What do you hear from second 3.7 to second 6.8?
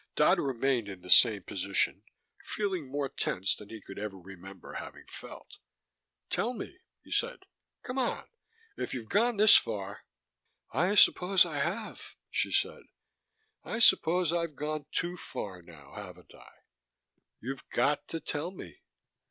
could ever remember having felt. "Tell me,"